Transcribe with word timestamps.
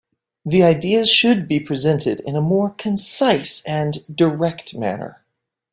The 0.43 0.63
ideas 0.63 1.11
should 1.11 1.47
be 1.47 1.59
presented 1.59 2.21
in 2.21 2.35
a 2.35 2.41
more 2.41 2.71
concise 2.71 3.61
and 3.67 4.03
direct 4.09 4.75
manner. 4.75 5.21